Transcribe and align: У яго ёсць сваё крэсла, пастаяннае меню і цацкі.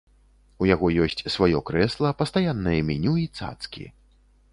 У 0.63 0.69
яго 0.69 0.87
ёсць 1.05 1.19
сваё 1.33 1.59
крэсла, 1.69 2.13
пастаяннае 2.21 2.79
меню 2.89 3.13
і 3.25 3.27
цацкі. 3.39 3.85